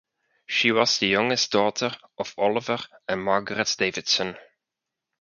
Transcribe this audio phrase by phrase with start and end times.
[0.47, 4.35] She was the youngest daughter of Oliver and Margaret Davidson.